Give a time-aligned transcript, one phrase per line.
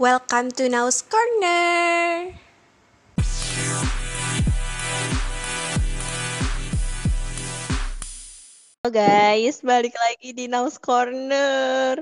[0.00, 2.32] Welcome to Now's Corner.
[8.80, 12.00] Halo guys, balik lagi di Now's Corner.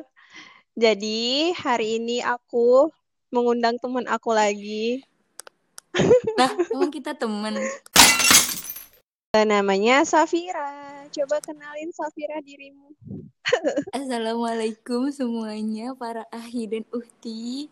[0.79, 2.95] Jadi hari ini aku
[3.34, 5.02] mengundang teman aku lagi.
[6.38, 7.59] Nah, emang kita temen.
[9.34, 10.89] Namanya Safira.
[11.11, 12.95] Coba kenalin Safira dirimu.
[13.98, 17.66] Assalamualaikum semuanya para Ahi dan Uhti.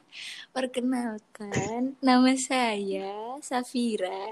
[0.51, 4.27] Perkenalkan, nama saya Safira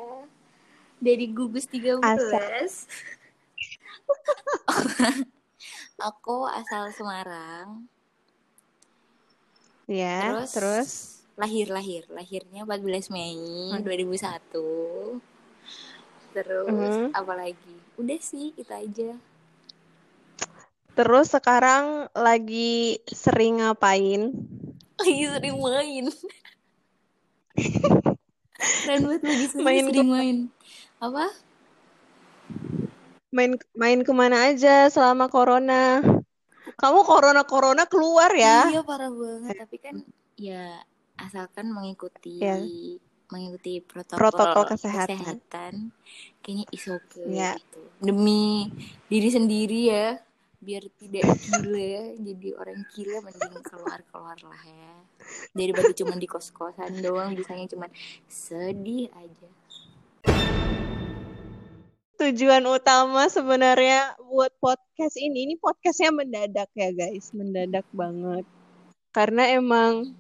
[0.99, 2.03] dari Gugus 13.
[6.11, 7.87] Aku asal Semarang.
[9.87, 10.91] Ya, Terus, terus,
[11.39, 15.23] lahir lahir, lahirnya 14 Mei 2001.
[16.35, 17.15] Terus Mhm.
[17.15, 17.86] apa lagi?
[17.97, 19.17] Udah sih, itu aja.
[20.97, 24.33] terus sekarang lagi sering ngapain?
[24.97, 26.09] Lagi sering main.
[28.57, 30.37] Keren banget lagi sering, Main sering main.
[30.97, 31.29] Apa?
[33.29, 36.01] Main main ke mana aja selama corona?
[36.81, 38.73] Kamu corona corona keluar ya?
[38.73, 39.57] Iya parah banget.
[39.61, 39.95] Tapi kan
[40.41, 40.81] ya
[41.21, 42.57] asalkan mengikuti Ya.
[43.29, 45.19] Mengikuti protokol, Protokol kesehatan.
[45.19, 45.73] kesehatan,
[46.41, 47.53] kayaknya is okay Ya.
[47.59, 47.81] gitu.
[47.99, 48.71] Demi
[49.11, 50.07] diri sendiri ya,
[50.59, 51.95] biar tidak gila.
[52.17, 54.95] Jadi orang gila mending keluar keluar lah ya.
[55.53, 57.87] Daripada cuma di kos kosan doang, bisanya cuma
[58.27, 59.49] sedih aja.
[62.17, 68.49] Tujuan utama sebenarnya buat podcast ini, ini podcastnya mendadak ya guys, mendadak banget.
[69.13, 70.17] Karena emang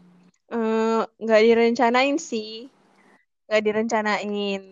[0.52, 2.68] eh, nggak direncanain sih,
[3.47, 4.62] nggak direncanain.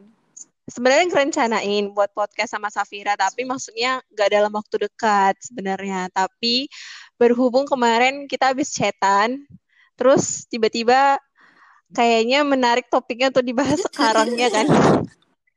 [0.64, 6.08] Sebenarnya ngerencanain buat podcast sama Safira, tapi maksudnya nggak dalam waktu dekat sebenarnya.
[6.08, 6.72] Tapi
[7.20, 9.44] berhubung kemarin kita habis chatan,
[9.94, 11.20] terus tiba-tiba
[11.92, 14.66] kayaknya menarik topiknya untuk dibahas sekarang ya kan.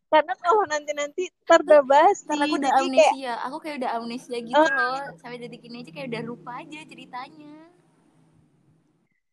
[0.08, 3.92] Karena kalau nanti-nanti ntar udah basi, Karena aku udah jadi kayak amnesia, aku kayak udah
[3.96, 4.72] amnesia gitu Ah.
[4.72, 5.00] loh.
[5.20, 7.54] Sampai detik ini aja kayak udah lupa aja ceritanya.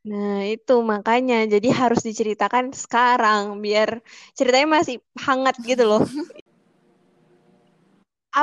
[0.05, 4.05] Nah, itu makanya jadi harus diceritakan sekarang biar
[4.37, 6.05] ceritanya masih hangat gitu loh.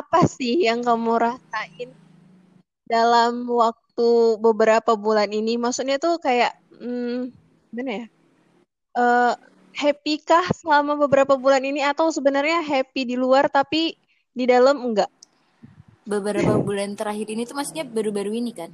[0.01, 1.93] Apa sih yang kamu rasain
[2.89, 5.61] dalam waktu beberapa bulan ini?
[5.61, 7.29] Maksudnya tuh kayak hmm,
[7.69, 8.05] gimana ya?
[8.97, 9.33] Eh,
[9.77, 13.93] happy kah selama beberapa bulan ini atau sebenarnya happy di luar tapi
[14.33, 15.11] di dalam enggak?
[16.09, 18.73] Beberapa bulan terakhir ini tuh maksudnya baru-baru ini kan?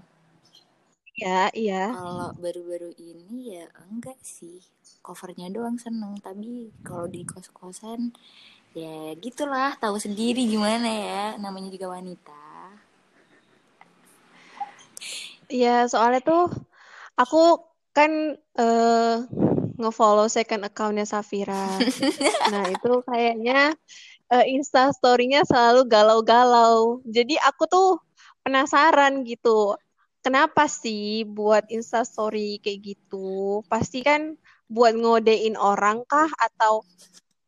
[1.18, 1.98] Ya, iya.
[1.98, 4.62] Kalau baru-baru ini ya enggak sih.
[5.02, 6.14] Covernya doang seneng.
[6.22, 8.14] Tapi kalau di kos-kosan
[8.78, 9.74] ya gitulah.
[9.82, 11.26] Tahu sendiri gimana ya.
[11.42, 12.46] Namanya juga wanita.
[15.50, 16.54] Iya, soalnya tuh
[17.18, 17.66] aku
[17.98, 19.16] kan eh,
[19.82, 21.82] nge-follow second account-nya Safira.
[22.48, 23.76] Nah, itu kayaknya
[24.32, 27.02] eh, Insta story-nya selalu galau-galau.
[27.10, 27.90] Jadi aku tuh
[28.46, 29.76] penasaran gitu.
[30.28, 33.64] Kenapa sih buat Insta story kayak gitu?
[33.72, 34.36] Pasti kan
[34.68, 36.84] buat ngodein orang kah atau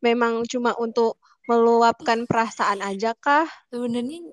[0.00, 3.44] memang cuma untuk meluapkan perasaan aja kah?
[3.68, 4.32] Sebenarnya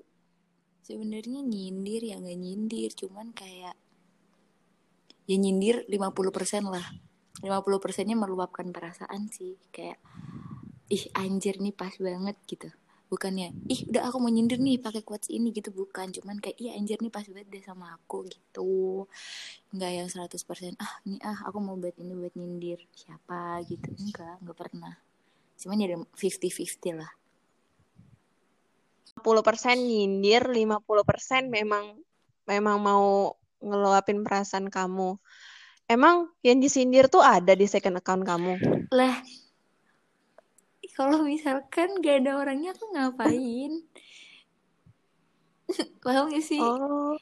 [0.80, 2.88] sebenarnya nyindir ya nggak nyindir.
[2.96, 3.76] Cuman kayak
[5.28, 6.88] ya nyindir 50% lah.
[7.44, 9.60] 50 persennya meluapkan perasaan sih.
[9.68, 10.00] Kayak
[10.88, 12.72] ih anjir nih pas banget gitu
[13.08, 15.72] bukannya ih udah aku mau nyindir nih pakai quotes ini gitu.
[15.72, 19.08] Bukan cuman kayak ih anjir nih pas banget deh sama aku gitu.
[19.72, 23.88] Nggak yang 100% ah ini ah aku mau buat ini buat nyindir siapa gitu.
[23.96, 24.94] Enggak nggak pernah.
[25.58, 27.12] Cuman ya ada 50-50 lah.
[29.18, 31.98] 50% nyindir, 50% memang
[32.46, 35.18] memang mau ngeluapin perasaan kamu.
[35.88, 38.78] Emang yang disindir tuh ada di second account kamu?
[38.88, 39.20] lah
[40.98, 43.86] kalau misalkan gak ada orangnya aku ngapain?
[46.02, 46.58] Paham gak sih?
[46.58, 47.14] Oh,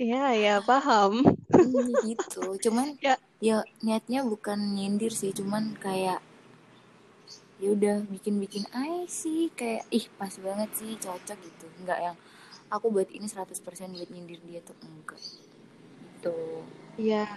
[0.00, 1.20] iya ya paham.
[1.52, 2.56] Hmm, gitu.
[2.64, 3.20] Cuman Ya.
[3.44, 5.36] ya niatnya bukan nyindir sih.
[5.36, 6.24] Cuman kayak
[7.60, 9.52] ya udah bikin-bikin aja sih.
[9.52, 11.66] Kayak ih pas banget sih cocok gitu.
[11.84, 12.16] Nggak yang
[12.72, 15.20] aku buat ini 100% buat nyindir dia tuh enggak.
[16.00, 16.36] Gitu.
[16.96, 17.28] Iya,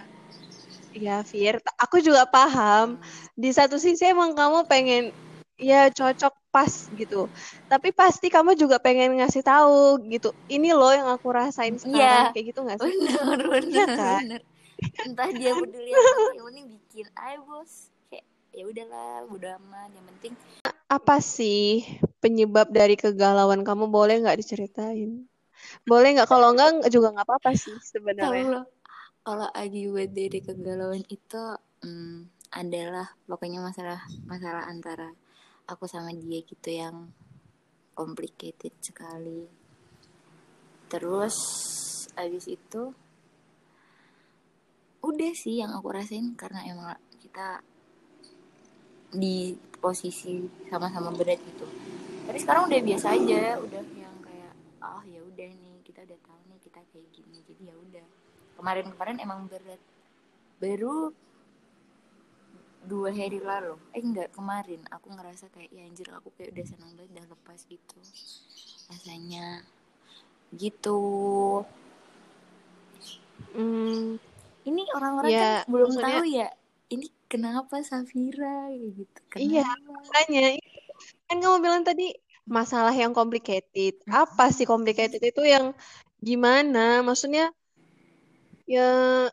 [0.96, 1.60] iya Fir.
[1.76, 2.96] Aku juga paham.
[3.36, 5.12] Di satu sisi emang kamu pengen
[5.56, 7.28] ya cocok pas gitu.
[7.68, 10.32] Tapi pasti kamu juga pengen ngasih tahu gitu.
[10.48, 11.82] Ini loh yang aku rasain Iya.
[11.84, 12.24] sekarang.
[12.32, 12.92] Kayak gitu nggak sih?
[12.92, 14.20] bener Iya bener kan?
[14.24, 14.42] bener
[14.76, 17.08] entah dia peduli apa penting bikin
[17.48, 20.32] bos kayak ya udahlah udah aman yang penting
[20.86, 21.82] Apa sih
[22.20, 23.88] penyebab dari kegalauan kamu?
[23.88, 25.24] Boleh nggak diceritain?
[25.82, 26.28] Boleh nggak?
[26.28, 28.44] Kalau nggak juga nggak apa-apa sih sebenarnya.
[28.46, 28.62] kalau
[29.26, 31.42] kalau akibat dari kegalauan itu
[31.82, 33.98] hmm, adalah pokoknya masalah
[34.30, 35.10] masalah antara
[35.66, 37.10] aku sama dia gitu yang
[37.98, 39.50] complicated sekali.
[40.86, 41.36] Terus
[42.14, 42.94] abis itu
[45.02, 47.62] udah sih yang aku rasain karena emang kita
[49.10, 51.66] di posisi sama-sama berat gitu.
[52.26, 54.52] Tapi sekarang udah biasa aja udah yang kayak
[54.82, 58.06] oh ya udah nih kita udah tahu nih kita kayak gini jadi ya udah.
[58.56, 59.82] Kemarin-kemarin emang berat.
[60.62, 61.12] Baru
[62.86, 63.74] dua hari lalu.
[63.92, 64.80] Eh enggak kemarin.
[64.94, 67.98] Aku ngerasa kayak ya anjir aku kayak udah senang banget udah lepas gitu.
[68.86, 69.66] Rasanya
[70.54, 71.00] gitu.
[73.52, 74.16] Hmm,
[74.62, 76.48] ini orang-orang Ya, kan belum maksudnya- tahu ya
[76.88, 79.20] ini kenapa Safira gitu.
[79.34, 79.64] Iya.
[79.66, 80.44] kenapa makanya
[81.26, 82.14] kan kamu bilang tadi
[82.46, 83.98] masalah yang complicated.
[84.06, 85.74] Apa sih complicated itu yang
[86.22, 87.02] gimana?
[87.02, 87.50] Maksudnya
[88.66, 89.26] ya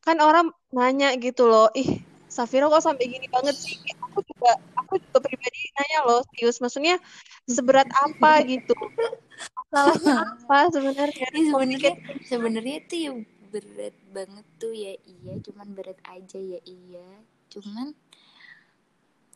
[0.00, 3.76] kan orang nanya gitu loh, ih Safira kok sampai gini banget sih?
[4.08, 6.56] Aku juga aku juga pribadi nanya loh, serius.
[6.64, 6.96] Maksudnya
[7.44, 8.72] seberat apa gitu?
[9.68, 11.28] Masalahnya apa sebenarnya?
[11.28, 11.92] Sebenarnya
[12.24, 13.12] sebenarnya itu ya
[13.52, 17.08] berat banget tuh ya iya cuman berat aja ya iya
[17.52, 17.92] cuman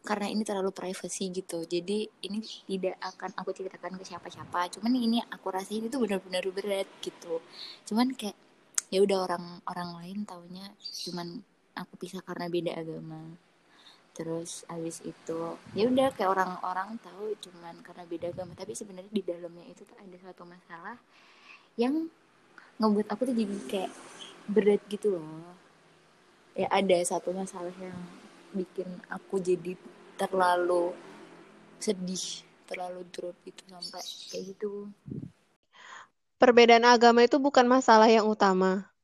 [0.06, 5.18] karena ini terlalu privacy gitu jadi ini tidak akan aku ceritakan ke siapa-siapa cuman ini
[5.20, 7.44] aku rasain itu benar-benar berat gitu
[7.92, 8.38] cuman kayak
[8.88, 10.70] ya udah orang orang lain taunya
[11.04, 11.44] cuman
[11.76, 13.20] aku pisah karena beda agama.
[14.16, 15.40] Terus abis itu
[15.76, 18.56] ya udah kayak orang-orang tahu cuman karena beda agama.
[18.56, 20.96] Tapi sebenarnya di dalamnya itu tuh ada suatu masalah
[21.76, 22.08] yang
[22.80, 23.92] ngebuat aku tuh jadi kayak
[24.48, 25.54] berat gitu loh.
[26.56, 27.96] Ya ada satu masalah yang
[28.56, 29.76] bikin aku jadi
[30.16, 30.96] terlalu
[31.76, 34.02] sedih terlalu drop gitu sampai
[34.32, 34.88] kayak gitu.
[36.36, 38.95] Perbedaan agama itu bukan masalah yang utama.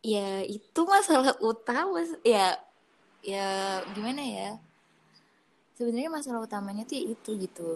[0.00, 2.56] Ya itu masalah utama ya
[3.20, 4.50] ya gimana ya?
[5.76, 7.70] Sebenarnya masalah utamanya tuh ya itu gitu.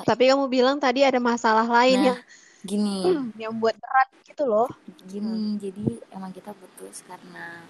[0.00, 2.18] Tapi kamu bilang tadi ada masalah lain nah yang
[2.66, 2.98] gini.
[3.46, 4.68] yang buat berat gitu loh.
[5.06, 7.62] gini jadi emang kita putus karena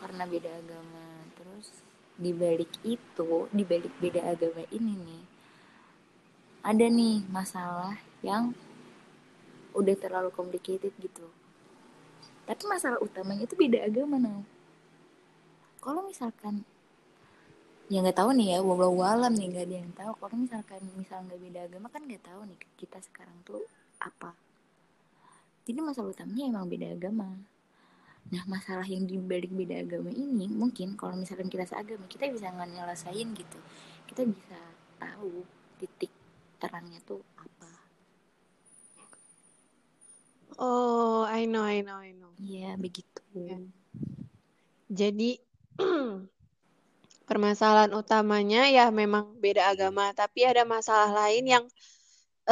[0.00, 1.24] karena beda agama.
[1.36, 1.66] Terus
[2.20, 5.22] di balik itu di balik beda agama ini nih
[6.60, 8.52] ada nih masalah yang
[9.74, 11.26] udah terlalu complicated gitu.
[12.44, 14.42] Tapi masalah utamanya itu beda agama nah
[15.80, 16.60] kalau misalkan
[17.88, 20.12] ya nggak tahu nih ya walau alam nih nggak ada yang tahu.
[20.20, 23.64] Kalau misalkan misal nggak beda agama kan nggak tahu nih kita sekarang tuh
[23.96, 24.36] apa.
[25.64, 27.32] Jadi masalah utamanya emang beda agama.
[28.30, 32.70] Nah masalah yang dibalik beda agama ini mungkin kalau misalkan kita seagama kita bisa nggak
[32.76, 33.58] nyelesain gitu.
[34.04, 34.60] Kita bisa
[35.00, 35.48] tahu
[35.80, 36.12] titik
[36.60, 37.59] terangnya tuh apa
[40.60, 42.32] Oh, I know, I know, I know.
[42.36, 43.56] Iya begitu Ya.
[44.90, 45.40] Jadi
[47.28, 51.64] permasalahan utamanya ya memang beda agama, tapi ada masalah lain yang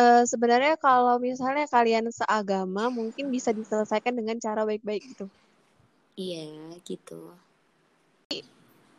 [0.02, 5.26] eh, sebenarnya kalau misalnya kalian seagama mungkin bisa diselesaikan dengan cara baik-baik gitu.
[6.24, 6.44] iya
[6.88, 7.14] gitu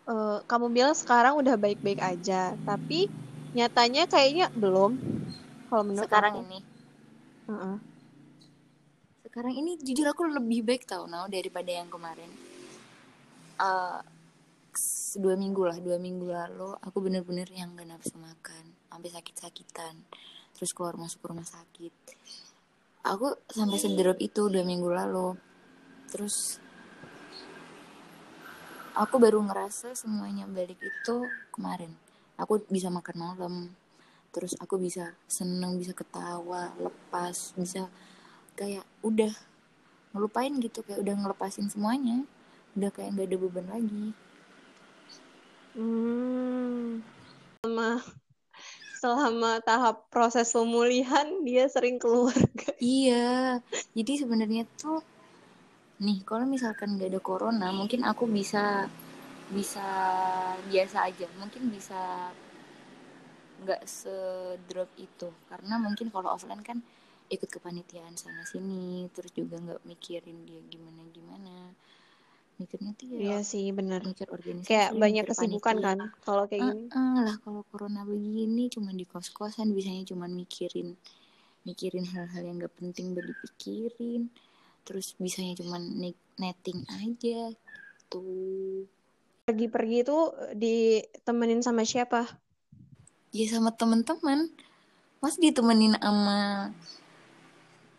[0.09, 3.05] Eh, kamu bilang sekarang udah baik-baik aja, tapi
[3.53, 4.91] nyatanya kayaknya belum.
[5.69, 6.39] Kalau menurut sekarang aku.
[6.45, 6.59] ini
[7.49, 7.88] Heeh.
[9.29, 12.29] Sekarang ini jujur aku lebih baik tau now daripada yang kemarin.
[13.61, 14.01] Eh,
[15.21, 19.93] dua minggu lah dua minggu lalu aku bener-bener yang gak nafsu makan sampai sakit-sakitan
[20.53, 21.93] terus keluar masuk rumah sakit.
[23.05, 25.37] Aku sampai sederop itu dua minggu lalu.
[26.09, 26.57] Terus
[28.97, 31.15] aku baru ngerasa semuanya balik itu
[31.53, 31.93] kemarin.
[32.41, 33.55] Aku bisa makan malam
[34.29, 37.89] terus aku bisa seneng bisa ketawa lepas bisa
[38.59, 39.31] kayak udah
[40.11, 42.27] ngelupain gitu kayak udah ngelepasin semuanya.
[42.75, 44.05] Udah kayak nggak ada beban lagi.
[45.79, 46.99] Hmm.
[47.63, 48.03] Selama
[48.99, 52.35] selama tahap proses pemulihan dia sering keluar
[52.83, 53.63] iya.
[53.95, 54.99] Jadi sebenarnya tuh
[56.03, 58.91] nih kalau misalkan nggak ada corona mungkin aku bisa
[59.55, 59.87] bisa
[60.67, 61.31] biasa aja.
[61.39, 62.27] Mungkin bisa
[63.63, 65.31] nggak sedrop itu.
[65.47, 66.83] Karena mungkin kalau offline kan
[67.29, 71.55] ikut kepanitiaan sana sini terus juga nggak mikirin dia gimana gimana
[72.59, 74.03] mikirnya tuh ya Iya sih, benar.
[74.03, 76.91] mikir organisasi Kayak banyak kesibukan kan kalau kayak gini.
[76.91, 80.99] Heeh, lah kalau corona begini cuma di kos-kosan bisanya cuma mikirin
[81.63, 84.27] mikirin hal-hal yang gak penting buat dipikirin
[84.83, 87.53] terus bisanya cuma ne- netting aja
[88.09, 88.83] tuh
[89.45, 90.17] Pergi-pergi itu
[90.53, 92.25] ditemenin sama siapa?
[93.29, 94.49] ya sama teman-teman
[95.21, 96.69] mas ditemenin sama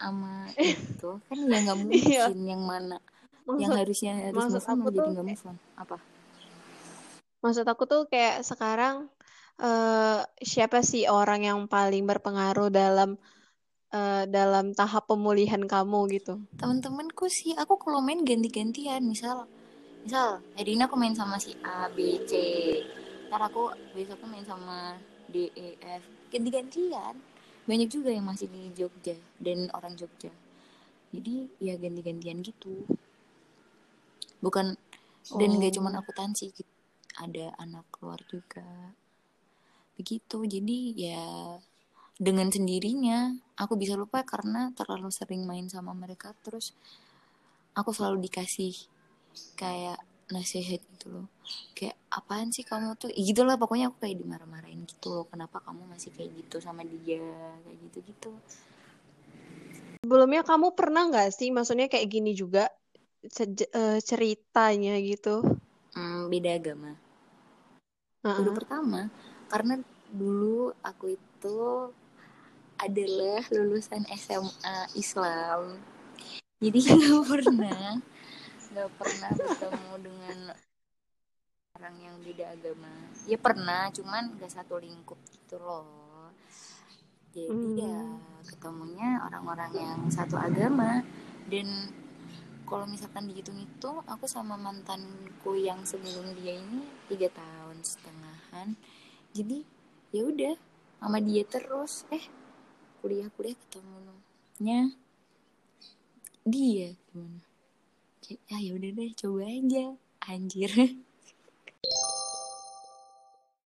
[0.01, 1.11] sama itu.
[1.29, 2.97] Kan ya nggak mungkin yang mana
[3.59, 5.57] yang Maksud, harusnya harus maksud move on aku malah jadi nggak move on.
[5.77, 5.97] Apa?
[7.41, 9.13] Maksud aku tuh kayak sekarang
[9.61, 13.21] eh siapa sih orang yang paling berpengaruh dalam
[13.93, 16.41] eh, dalam tahap pemulihan kamu gitu?
[16.57, 19.45] teman-temanku sih aku kalau main ganti-gantian misal
[20.05, 22.33] misal hari ini aku main sama si A B C.
[23.29, 24.97] Ntar aku besoknya main sama
[25.29, 26.03] D E F.
[26.33, 27.15] Ganti-gantian
[27.71, 30.35] banyak juga yang masih di Jogja dan orang Jogja.
[31.15, 32.83] Jadi ya ganti-gantian gitu.
[34.43, 34.75] Bukan
[35.39, 35.77] dan gak Oh.
[35.79, 36.67] cuman aku tansi gitu.
[37.21, 38.65] ada anak keluar juga.
[39.95, 40.41] Begitu.
[40.49, 41.23] Jadi ya
[42.17, 46.33] dengan sendirinya aku bisa lupa karena terlalu sering main sama mereka.
[46.41, 46.73] Terus
[47.77, 48.73] aku selalu dikasih
[49.55, 50.01] kayak
[50.35, 51.27] nasihat gitu loh.
[51.77, 53.11] Kayak apaan sih kamu tuh?
[53.17, 56.83] Ya gitu lah pokoknya aku kayak dimarah-marahin gitu loh kenapa kamu masih kayak gitu sama
[56.87, 57.23] dia?
[57.65, 58.31] Kayak gitu gitu
[60.05, 62.63] Sebelumnya kamu pernah nggak sih, maksudnya kayak gini juga
[63.81, 65.35] eh, ceritanya gitu?
[65.95, 66.91] hmm, beda agama.
[68.25, 69.01] Baru pertama
[69.53, 69.75] karena
[70.21, 71.59] dulu aku itu
[72.81, 75.61] adalah lulusan SMA Islam.
[76.65, 77.85] Jadi nggak pernah
[78.71, 80.39] nggak pernah bertemu dengan
[81.81, 82.93] orang yang beda agama.
[83.25, 86.31] Ya pernah cuman gak satu lingkup gitu loh.
[87.33, 87.75] Jadi Hmm.
[87.79, 87.99] ya
[88.47, 91.01] ketemunya orang-orang yang satu agama.
[91.49, 91.67] Dan
[92.69, 98.79] kalau misalkan dihitung-hitung aku sama mantanku yang sebelum dia ini tiga tahun setengahan.
[99.35, 99.65] Jadi
[100.15, 100.55] ya udah
[101.01, 102.05] sama dia terus.
[102.13, 102.23] Eh
[103.01, 104.93] kuliah-kuliah ketemunya
[106.45, 107.50] dia gimana
[108.31, 109.85] kayak ah ya udah deh coba aja.
[110.31, 110.71] Anjir.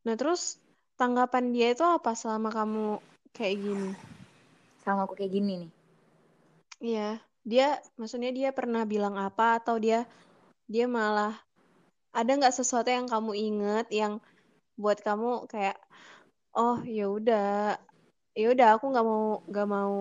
[0.06, 0.62] Nah, terus
[0.94, 3.02] tanggapan dia itu apa selama kamu
[3.34, 3.92] kayak gini?
[4.84, 5.72] sama aku kayak gini nih.
[6.84, 7.10] Iya,
[7.48, 10.04] dia maksudnya dia pernah bilang apa atau dia
[10.68, 11.40] dia malah
[12.12, 14.20] ada nggak sesuatu yang kamu inget yang
[14.76, 15.80] buat kamu kayak
[16.52, 17.80] oh ya udah
[18.36, 19.96] ya udah aku nggak mau nggak mau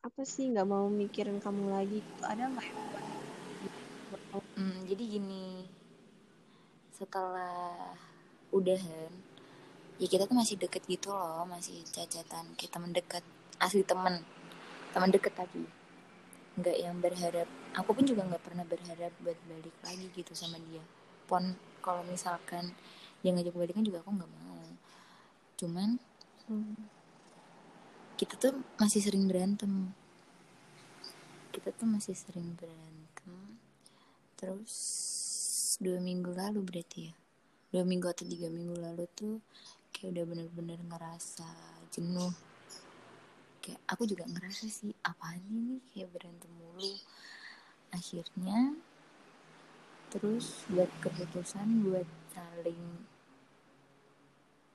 [0.00, 2.00] apa sih nggak mau mikirin kamu lagi.
[2.00, 3.06] Gitu ada nggak yang buat,
[4.08, 5.66] buat kamu Hmm, jadi gini.
[6.94, 7.90] Setelah
[8.54, 9.10] udahan
[9.98, 13.24] ya kita tuh masih deket gitu loh masih cacatan kayak teman dekat
[13.58, 14.22] asli temen.
[14.94, 15.66] Teman deket tapi
[16.54, 20.82] nggak yang berharap aku pun juga nggak pernah berharap buat balik lagi gitu sama dia.
[21.26, 22.78] Pon kalau misalkan
[23.26, 24.62] dia ngajak balikan juga aku nggak mau.
[25.58, 25.98] Cuman
[26.44, 26.76] Hmm.
[28.20, 29.96] kita tuh masih sering berantem.
[31.50, 32.94] Kita tuh masih sering berantem
[34.44, 34.76] terus
[35.80, 37.16] dua minggu lalu berarti ya.
[37.72, 39.40] Dua minggu atau tiga minggu lalu tuh
[39.88, 41.48] kayak udah bener-bener ngerasa
[41.88, 42.28] jenuh.
[43.64, 45.80] Kayak aku juga ngerasa sih apaan ini?
[45.96, 46.92] Kayak berantem mulu.
[47.88, 48.76] Akhirnya
[50.12, 52.84] terus buat keputusan buat saling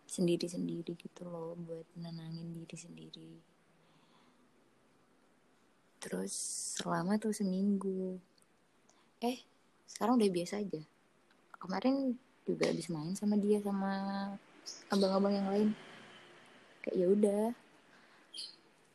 [0.10, 3.32] sendiri-sendiri gitu loh buat nenangin diri sendiri.
[6.02, 6.34] Terus
[6.82, 8.18] selama tuh seminggu.
[9.22, 9.49] Eh
[9.90, 10.82] sekarang udah biasa aja.
[11.58, 12.14] Kemarin
[12.46, 13.94] juga habis main sama dia sama
[14.94, 15.70] abang-abang yang lain.
[16.86, 17.44] Kayak ya udah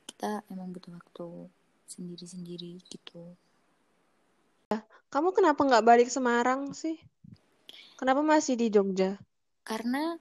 [0.09, 1.29] kita emang butuh waktu
[1.91, 3.35] sendiri-sendiri gitu.
[5.15, 6.99] Kamu kenapa nggak balik Semarang sih?
[7.95, 9.15] Kenapa masih di Jogja?
[9.63, 10.19] Karena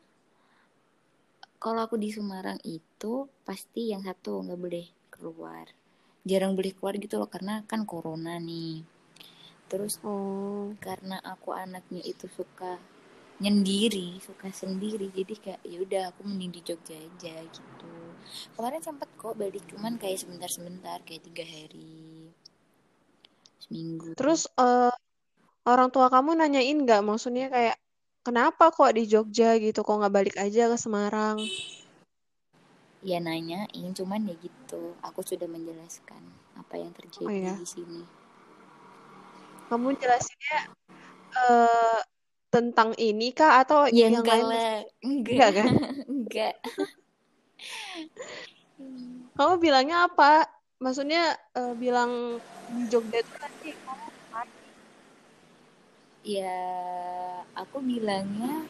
[1.57, 5.65] kalau aku di Semarang itu pasti yang satu nggak boleh keluar.
[6.21, 8.85] Jarang boleh keluar gitu loh karena kan corona nih
[9.73, 10.69] terus oh.
[10.77, 12.77] karena aku anaknya itu suka
[13.41, 17.93] nyendiri suka sendiri jadi kayak ya udah aku mending di Jogja aja gitu.
[18.53, 22.29] Kemarin sempet kok balik cuman kayak sebentar-sebentar kayak tiga hari
[23.57, 24.13] seminggu.
[24.13, 24.93] Terus eh,
[25.65, 27.01] orang tua kamu nanyain nggak?
[27.01, 27.75] Maksudnya kayak
[28.21, 29.57] kenapa kok di Jogja?
[29.57, 31.41] gitu kok nggak balik aja ke Semarang?
[33.03, 34.93] Ya nanyain cuman ya gitu.
[35.03, 36.21] Aku sudah menjelaskan
[36.55, 37.57] apa yang terjadi Oh, iya.
[37.57, 38.22] di sini
[39.73, 40.59] kamu jelasinnya
[41.33, 41.99] eh
[42.53, 43.65] tentang ini kah?
[43.65, 44.61] Atau ya yang enggak lain lah.
[45.01, 45.01] Enggak.
[45.01, 45.67] Enggak kan?
[46.13, 46.55] Enggak.
[49.33, 50.45] Kamu bilangnya apa?
[50.77, 52.37] Maksudnya eh, bilang
[52.69, 54.05] di Jogja itu nanti kamu
[56.23, 56.55] ya
[57.51, 58.63] aku bilangnya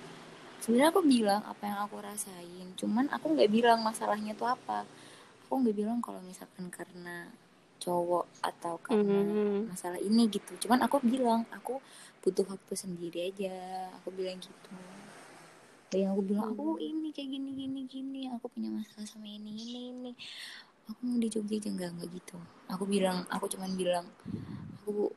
[0.58, 2.68] sebenarnya aku bilang apa yang aku rasain.
[2.80, 4.88] Cuman aku nggak bilang masalahnya tuh apa.
[5.46, 7.28] Aku nggak bilang kalau misalkan karena
[7.84, 9.68] cowok atau karena Hmm.
[9.68, 10.56] masalah ini gitu.
[10.64, 11.84] Cuman aku bilang aku
[12.24, 13.92] butuh waktu sendiri aja.
[14.00, 14.72] Aku bilang gitu.
[15.92, 18.22] Dan yang aku bilang aku ini kayak gini gini gini.
[18.32, 20.12] Aku punya masalah sama ini ini ini.
[20.88, 22.38] Aku mau di Jogja aja enggak enggak gitu.
[22.72, 24.06] Aku bilang aku cuman bilang
[24.80, 25.12] aku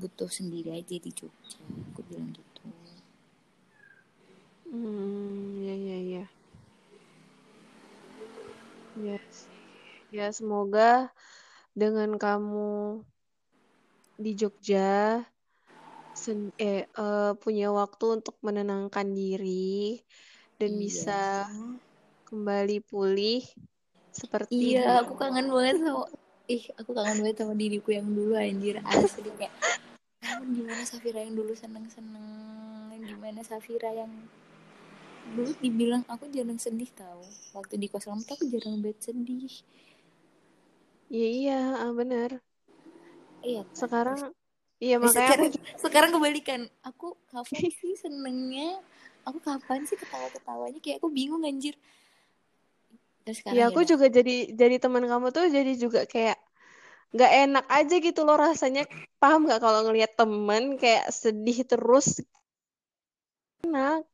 [0.00, 1.60] butuh sendiri aja di Jogja.
[1.92, 2.64] Aku bilang gitu.
[4.70, 6.24] Hmm ya ya ya
[8.98, 9.50] yes
[10.10, 11.10] ya semoga
[11.74, 13.00] dengan kamu
[14.20, 15.24] di Jogja
[16.12, 20.02] sen eh uh, punya waktu untuk menenangkan diri
[20.60, 20.80] dan iya.
[20.82, 21.20] bisa
[22.28, 23.40] kembali pulih
[24.12, 26.04] seperti iya aku kangen banget sama
[26.50, 29.54] ih aku kangen banget sama diriku yang dulu anjir asli kayak
[30.50, 34.12] gimana Safira yang dulu seneng seneng gimana Safira yang
[35.32, 35.50] dulu?
[35.62, 37.22] Dibilang aku jarang sedih tau
[37.56, 39.48] waktu di kos lama aku jarang banget sedih
[41.10, 42.30] iya iya ah, benar
[43.42, 43.74] iya kan?
[43.74, 44.20] sekarang
[44.80, 45.58] iya eh, makanya sekarang, aku...
[45.84, 46.60] sekarang kebalikan.
[46.86, 48.80] Aku kapan sih senengnya?
[49.28, 51.76] Aku kapan sih ketawa ketawanya kayak aku bingung anjir.
[53.26, 56.38] Terus sekarang ya aku ya juga jadi jadi teman kamu tuh jadi juga kayak
[57.10, 58.88] nggak enak aja gitu loh rasanya.
[59.20, 62.22] Paham nggak kalau ngelihat temen kayak sedih terus?
[63.66, 64.08] Enak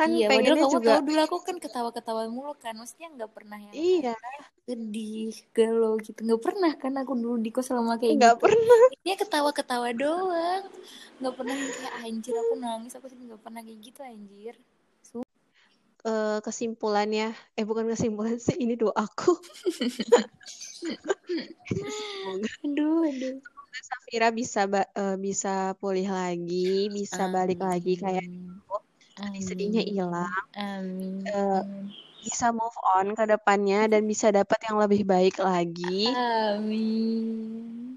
[0.00, 2.72] kan iya, pengennya kamu juga tahu dulu aku kan ketawa-ketawa mulu kan.
[2.72, 4.16] Maksudnya nggak pernah yang iya.
[4.64, 6.24] sedih galau gitu.
[6.24, 8.44] Nggak pernah kan aku dulu di kos selama kayak nggak gitu.
[8.48, 8.80] pernah.
[9.04, 10.64] Ini ketawa-ketawa doang.
[11.20, 14.56] Nggak pernah kayak anjir aku nangis aku sih nggak pernah kayak gitu anjir.
[16.00, 19.36] Uh, kesimpulannya eh bukan kesimpulan sih ini doa aku.
[22.64, 23.36] Aduh aduh.
[23.80, 27.36] Safira bisa uh, bisa pulih lagi bisa Amin.
[27.36, 28.24] balik lagi kayak
[29.20, 31.22] sedih-sedihnya hilang Amin.
[31.28, 31.62] Uh,
[32.20, 36.12] bisa move on ke depannya dan bisa dapat yang lebih baik lagi.
[36.12, 37.96] Amin.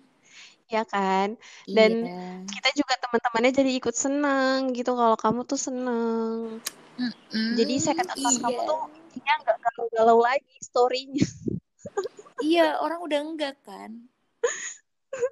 [0.72, 1.36] Ya kan?
[1.68, 2.42] Dan iya.
[2.48, 6.64] kita juga teman-temannya jadi ikut senang gitu kalau kamu tuh seneng.
[6.94, 8.38] Mm-mm, jadi saya kata iya.
[8.38, 8.82] kamu tuh
[9.22, 11.28] ya nggak galau-galau lagi storynya.
[12.42, 13.92] iya, orang udah enggak kan.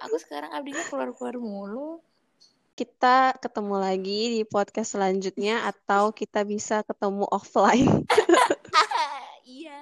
[0.06, 1.98] Aku sekarang abdinya keluar-keluar mulu
[2.82, 8.02] kita ketemu lagi di podcast selanjutnya atau kita bisa ketemu offline.
[9.46, 9.78] iya.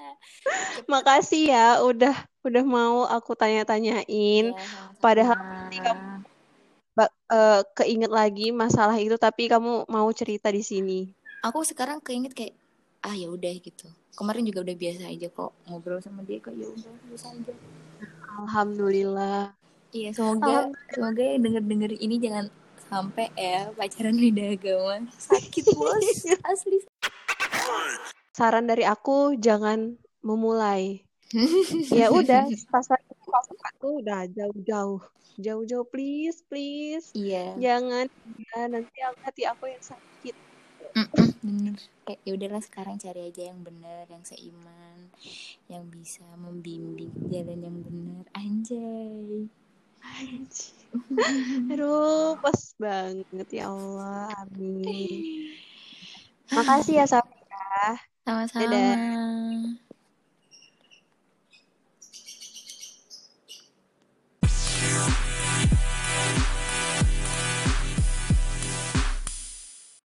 [0.85, 2.13] Makasih ya udah
[2.45, 4.53] udah mau aku tanya-tanyain.
[4.53, 4.61] Ya,
[5.01, 6.29] Padahal nanti kamu
[7.33, 11.01] uh, keinget lagi masalah itu tapi kamu mau cerita di sini.
[11.41, 12.53] Aku sekarang keinget kayak
[13.01, 13.89] ah ya udah gitu.
[14.13, 17.53] Kemarin juga udah biasa aja kok ngobrol sama dia kayak ya udah biasa aja.
[18.45, 19.57] Alhamdulillah.
[19.91, 22.47] Iya, semoga semoga yang denger-denger ini jangan
[22.91, 26.27] sampai ya pacaran beda agama sakit bos.
[26.51, 26.83] Asli.
[28.35, 29.95] Saran dari aku jangan
[30.27, 31.07] memulai.
[31.95, 34.99] Ya udah pas aku udah jauh-jauh.
[35.39, 37.15] Jauh-jauh please please.
[37.15, 37.55] Iya.
[37.55, 40.35] Jangan ya nanti hati aku yang sakit.
[41.47, 41.79] Bener.
[42.03, 45.15] Kayak ya udahlah sekarang cari aja yang bener yang seiman
[45.71, 48.25] yang bisa membimbing jalan yang bener.
[48.35, 49.47] Anjay
[51.71, 54.33] Aduh, pas banget ya Allah.
[54.43, 55.55] Amin.
[56.51, 57.99] Makasih ya Safira.
[58.27, 58.95] Sama-sama.